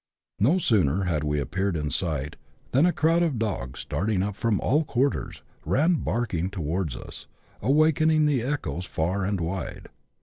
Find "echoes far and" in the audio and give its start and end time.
8.41-9.39